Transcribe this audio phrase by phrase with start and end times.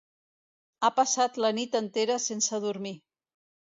[0.79, 2.95] Ha passat la nit entera sense dormir.